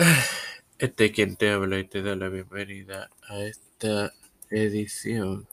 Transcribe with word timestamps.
Este 0.78 1.12
quien 1.12 1.36
te 1.36 1.50
habla 1.50 1.78
y 1.78 1.84
te 1.84 2.00
da 2.00 2.16
la 2.16 2.28
bienvenida 2.28 3.10
a 3.28 3.40
esta 3.40 4.14
edición 4.48 5.46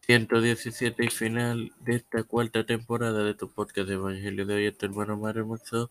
117 0.00 1.04
y 1.04 1.08
final 1.08 1.72
de 1.80 1.96
esta 1.96 2.22
cuarta 2.22 2.66
temporada 2.66 3.24
de 3.24 3.32
tu 3.32 3.50
podcast 3.50 3.88
de 3.88 3.94
Evangelio 3.94 4.44
de 4.44 4.54
hoy, 4.56 4.72
tu 4.72 4.84
hermano 4.84 5.16
Mario 5.16 5.42
Hermoso, 5.42 5.90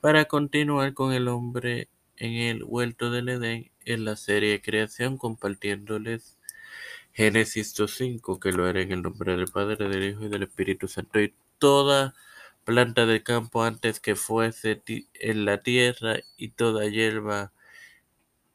para 0.00 0.24
continuar 0.24 0.92
con 0.92 1.12
el 1.12 1.28
hombre 1.28 1.88
en 2.16 2.32
el 2.32 2.64
huerto 2.64 3.12
del 3.12 3.28
Edén 3.28 3.70
en 3.84 4.04
la 4.04 4.16
serie 4.16 4.60
creación, 4.60 5.16
compartiéndoles 5.16 6.36
Génesis 7.12 7.76
2.5, 7.76 8.40
que 8.40 8.50
lo 8.50 8.66
haré 8.66 8.82
en 8.82 8.92
el 8.92 9.02
nombre 9.02 9.36
del 9.36 9.46
Padre, 9.46 9.88
del 9.88 10.02
Hijo 10.02 10.24
y 10.24 10.28
del 10.28 10.42
Espíritu 10.42 10.88
Santo, 10.88 11.20
y 11.20 11.32
toda 11.60 12.14
planta 12.64 13.06
del 13.06 13.22
campo 13.22 13.62
antes 13.62 14.00
que 14.00 14.16
fuese 14.16 14.82
en 15.14 15.44
la 15.44 15.62
tierra 15.62 16.18
y 16.36 16.50
toda 16.50 16.86
hierba 16.88 17.52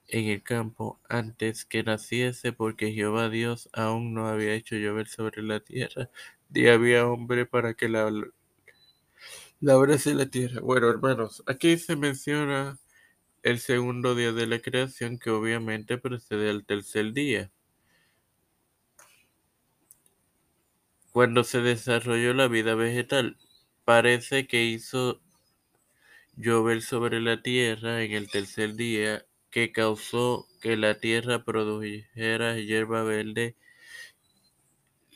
en 0.08 0.26
el 0.26 0.44
campo 0.44 1.00
antes 1.08 1.66
que 1.66 1.84
naciese, 1.84 2.52
porque 2.52 2.91
Jehová 2.91 3.30
Dios 3.30 3.70
aún 3.73 4.14
no 4.14 4.27
había 4.27 4.53
hecho 4.53 4.76
llover 4.76 5.08
sobre 5.08 5.44
la 5.44 5.59
tierra, 5.62 6.09
ni 6.50 6.67
había 6.67 7.08
hombre 7.08 7.45
para 7.45 7.73
que 7.76 7.90
la 7.90 8.12
labrase 9.62 10.14
la 10.16 10.26
tierra. 10.28 10.62
Bueno, 10.62 10.89
hermanos, 10.89 11.44
aquí 11.48 11.78
se 11.78 11.95
menciona 11.95 12.80
el 13.44 13.59
segundo 13.59 14.16
día 14.16 14.34
de 14.34 14.48
la 14.48 14.59
creación, 14.59 15.20
que 15.20 15.30
obviamente 15.31 15.98
precede 15.98 16.50
al 16.50 16.66
tercer 16.66 17.14
día. 17.14 17.52
Cuando 21.12 21.44
se 21.44 21.62
desarrolló 21.62 22.34
la 22.34 22.48
vida 22.48 22.76
vegetal, 22.76 23.38
parece 23.89 24.45
que 24.45 24.66
hizo 24.66 25.20
llover 26.35 26.84
sobre 26.84 27.20
la 27.21 27.41
tierra 27.41 28.03
en 28.03 28.11
el 28.11 28.30
tercer 28.30 28.75
día 28.75 29.25
que 29.49 29.71
causó 29.71 30.45
que 30.61 30.77
la 30.77 30.99
tierra 30.99 31.43
produjera 31.43 32.55
hierba 32.59 33.02
verde, 33.02 33.55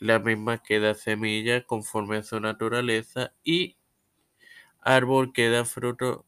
la 0.00 0.18
misma 0.18 0.60
que 0.60 0.80
da 0.80 0.94
semilla 0.94 1.62
conforme 1.62 2.16
a 2.16 2.24
su 2.24 2.40
naturaleza, 2.40 3.32
y 3.44 3.76
árbol 4.80 5.32
que 5.32 5.50
da 5.50 5.64
fruto 5.64 6.26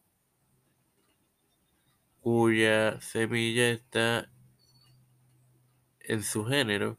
cuya 2.21 3.01
semilla 3.01 3.71
está 3.71 4.31
en 5.99 6.23
su 6.23 6.45
género. 6.45 6.97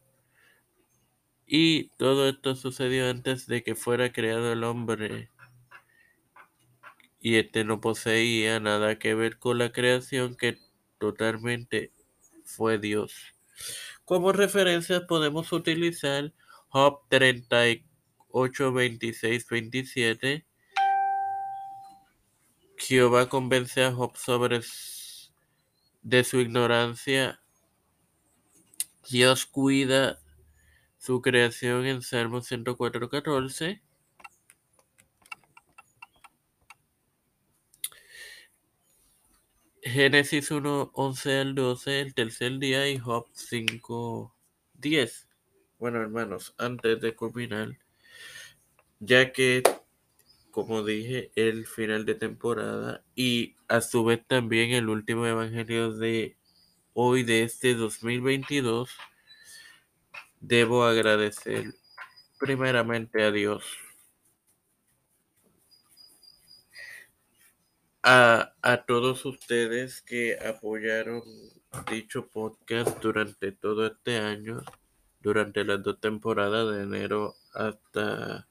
Y 1.50 1.88
todo 1.96 2.28
esto 2.28 2.54
sucedió 2.54 3.08
antes 3.08 3.46
de 3.46 3.62
que 3.62 3.74
fuera 3.74 4.12
creado 4.12 4.52
el 4.52 4.64
hombre. 4.64 5.30
Y 7.20 7.36
este 7.36 7.64
no 7.64 7.80
poseía 7.80 8.60
nada 8.60 8.98
que 8.98 9.14
ver 9.14 9.38
con 9.38 9.58
la 9.58 9.72
creación 9.72 10.36
que 10.36 10.58
totalmente 10.98 11.92
fue 12.44 12.78
Dios. 12.78 13.14
Como 14.04 14.32
referencia 14.32 15.06
podemos 15.06 15.52
utilizar 15.52 16.32
Job 16.68 17.00
38, 17.08 18.72
26, 18.72 19.46
27. 19.48 20.46
Jehová 22.76 23.28
convence 23.28 23.84
a 23.84 23.92
Job 23.92 24.16
sobre 24.16 24.60
de 26.02 26.24
su 26.24 26.40
ignorancia. 26.40 27.40
Dios 29.10 29.46
cuida 29.46 30.20
su 30.98 31.20
creación 31.20 31.86
en 31.86 32.02
Salmo 32.02 32.40
104, 32.40 33.08
14. 33.08 33.82
Génesis 39.82 40.50
1, 40.50 40.90
11 40.92 41.38
al 41.38 41.54
12, 41.54 42.00
el 42.00 42.14
tercer 42.14 42.58
día, 42.58 42.88
y 42.88 42.98
Job 42.98 43.26
5, 43.32 44.34
10. 44.74 45.28
Bueno, 45.78 46.00
hermanos, 46.00 46.54
antes 46.58 47.00
de 47.00 47.14
culminar, 47.14 47.78
ya 48.98 49.32
que, 49.32 49.62
como 50.50 50.82
dije, 50.82 51.30
el 51.36 51.66
final 51.66 52.04
de 52.04 52.16
temporada 52.16 53.04
y 53.14 53.54
a 53.68 53.80
su 53.80 54.04
vez 54.04 54.26
también 54.26 54.72
el 54.72 54.88
último 54.88 55.26
evangelio 55.26 55.92
de 55.92 56.36
hoy, 56.94 57.22
de 57.22 57.44
este 57.44 57.74
2022, 57.74 58.90
debo 60.40 60.84
agradecer 60.84 61.72
primeramente 62.40 63.22
a 63.22 63.30
Dios 63.30 63.64
a, 68.10 68.54
a, 68.62 68.86
todos 68.86 69.26
ustedes 69.26 70.00
que 70.00 70.38
apoyaron 70.38 71.22
dicho 71.90 72.26
podcast 72.26 73.02
durante 73.02 73.52
todo 73.52 73.86
este 73.86 74.16
año, 74.16 74.62
durante 75.20 75.62
las 75.62 75.82
dos 75.82 76.00
temporadas 76.00 76.74
de 76.74 76.84
enero 76.84 77.34
hasta 77.52 78.48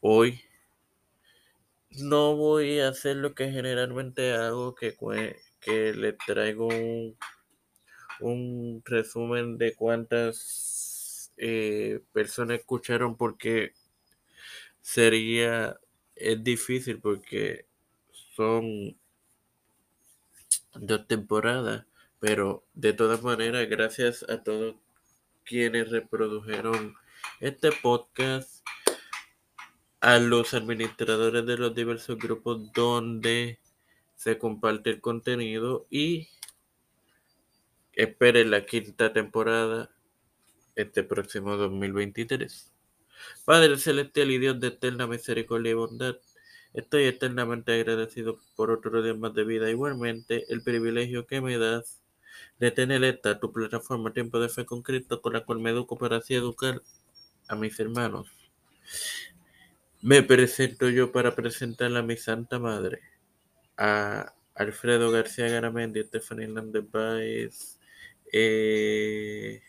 hoy. 0.00 0.40
No 1.90 2.34
voy 2.34 2.80
a 2.80 2.88
hacer 2.88 3.14
lo 3.18 3.36
que 3.36 3.52
generalmente 3.52 4.32
hago, 4.32 4.74
que, 4.74 4.96
que 5.60 5.94
les 5.94 6.18
traigo 6.18 6.66
un, 6.66 7.16
un 8.18 8.82
resumen 8.84 9.58
de 9.58 9.76
cuántas 9.76 11.32
eh, 11.36 12.00
personas 12.12 12.58
escucharon 12.58 13.16
porque 13.16 13.74
sería, 14.80 15.78
es 16.16 16.42
difícil 16.42 17.00
porque 17.00 17.67
son 18.38 18.96
dos 20.76 21.08
temporadas, 21.08 21.86
pero 22.20 22.64
de 22.72 22.92
todas 22.92 23.20
maneras, 23.24 23.68
gracias 23.68 24.24
a 24.28 24.44
todos 24.44 24.76
quienes 25.44 25.90
reprodujeron 25.90 26.94
este 27.40 27.72
podcast, 27.72 28.64
a 30.00 30.18
los 30.18 30.54
administradores 30.54 31.46
de 31.46 31.58
los 31.58 31.74
diversos 31.74 32.16
grupos 32.16 32.72
donde 32.72 33.58
se 34.14 34.38
comparte 34.38 34.90
el 34.90 35.00
contenido 35.00 35.88
y 35.90 36.28
esperen 37.94 38.52
la 38.52 38.64
quinta 38.64 39.12
temporada 39.12 39.90
este 40.76 41.02
próximo 41.02 41.56
2023. 41.56 42.70
Padre 43.44 43.78
celestial 43.78 44.30
y 44.30 44.38
Dios 44.38 44.60
de 44.60 44.68
eterna 44.68 45.08
misericordia 45.08 45.72
y 45.72 45.74
bondad, 45.74 46.18
Estoy 46.78 47.06
eternamente 47.06 47.72
agradecido 47.72 48.38
por 48.54 48.70
otro 48.70 49.02
día 49.02 49.12
más 49.12 49.34
de 49.34 49.42
vida. 49.42 49.68
Igualmente, 49.68 50.44
el 50.48 50.62
privilegio 50.62 51.26
que 51.26 51.40
me 51.40 51.58
das 51.58 52.00
de 52.60 52.70
tener 52.70 53.02
esta 53.02 53.40
tu 53.40 53.52
plataforma 53.52 54.12
Tiempo 54.12 54.38
de 54.38 54.48
Fe 54.48 54.64
con 54.64 54.82
Cristo, 54.82 55.20
con 55.20 55.32
la 55.32 55.44
cual 55.44 55.58
me 55.58 55.70
educo 55.70 55.98
para 55.98 56.18
así 56.18 56.36
educar 56.36 56.80
a 57.48 57.56
mis 57.56 57.80
hermanos. 57.80 58.28
Me 60.02 60.22
presento 60.22 60.88
yo 60.88 61.10
para 61.10 61.34
presentar 61.34 61.96
a 61.96 62.02
mi 62.02 62.16
Santa 62.16 62.60
Madre, 62.60 63.00
a 63.76 64.32
Alfredo 64.54 65.10
García 65.10 65.48
Garamendi, 65.48 66.04
Stephanie 66.04 66.44
Hernández 66.44 66.84
Baez, 66.92 67.80
eh, 68.32 69.62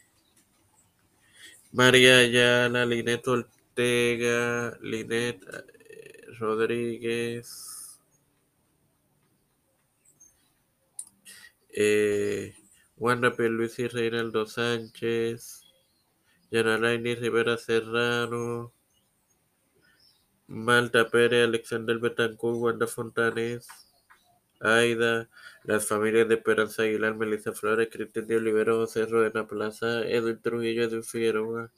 María 1.72 2.20
Ayala, 2.20 2.86
Linet 2.86 3.28
Ortega, 3.28 4.78
Linet 4.84 5.44
Rodríguez, 6.40 8.00
eh, 11.70 12.56
Wanda 12.98 13.34
Luis 13.38 13.80
y 13.80 13.88
Reinaldo 13.88 14.46
Sánchez, 14.46 15.62
Yanalaini 16.52 17.16
Rivera 17.16 17.58
Serrano, 17.58 18.74
Malta 20.48 21.10
Pérez, 21.10 21.46
Alexander 21.46 22.00
Betancourt, 22.00 22.58
Wanda 22.58 22.88
Fontanes, 22.88 23.68
Aida, 24.60 25.30
las 25.64 25.88
familias 25.88 26.28
de 26.28 26.36
Esperanza 26.36 26.84
Aguilar, 26.84 27.16
Melissa 27.16 27.54
Flores, 27.54 27.90
Cristian 27.92 28.28
de 28.28 28.38
Olivero, 28.38 28.78
José 28.78 29.06
Rodena 29.06 29.48
Plaza, 29.48 30.02
Edwin 30.08 30.42
Trujillo, 30.42 30.84
Edwin 30.84 31.04
Figueroa, 31.04 31.72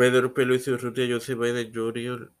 Pedro 0.00 0.32
Pelucio 0.32 0.72
Urrutia, 0.72 1.06
José 1.14 1.34
Biden 1.34 1.74
Jr., 1.74 2.32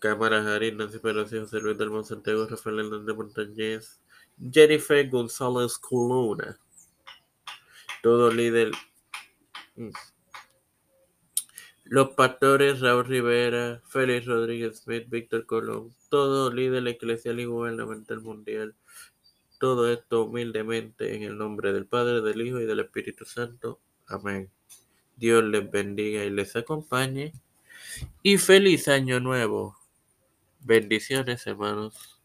Cámara 0.00 0.42
Harris, 0.42 0.74
Nancy 0.74 0.98
Pelosi, 0.98 1.38
José 1.38 1.60
Luis 1.60 1.78
del 1.78 2.04
Santiago, 2.04 2.44
Rafael 2.44 2.80
Hernández 2.80 3.14
Montañez, 3.14 4.00
Jennifer 4.50 5.08
González 5.08 5.78
Coluna, 5.78 6.58
todo 8.02 8.32
líder. 8.32 8.72
Los 11.84 12.08
pastores 12.16 12.80
Raúl 12.80 13.04
Rivera, 13.04 13.80
Félix 13.84 14.26
Rodríguez 14.26 14.80
Smith, 14.80 15.08
Víctor 15.08 15.46
Colón, 15.46 15.94
todo 16.08 16.52
líder 16.52 16.88
eclesial 16.88 17.38
y 17.38 17.44
gubernamental 17.44 18.20
mundial. 18.22 18.74
Todo 19.60 19.88
esto 19.88 20.24
humildemente 20.24 21.14
en 21.14 21.22
el 21.22 21.38
nombre 21.38 21.72
del 21.72 21.86
Padre, 21.86 22.22
del 22.22 22.42
Hijo 22.42 22.58
y 22.58 22.66
del 22.66 22.80
Espíritu 22.80 23.24
Santo. 23.24 23.78
Amén. 24.08 24.50
Dios 25.18 25.44
les 25.44 25.70
bendiga 25.70 26.24
y 26.24 26.30
les 26.30 26.56
acompañe. 26.56 27.32
Y 28.22 28.38
feliz 28.38 28.88
año 28.88 29.20
nuevo 29.20 29.78
Bendiciones, 30.60 31.46
hermanos. 31.46 32.17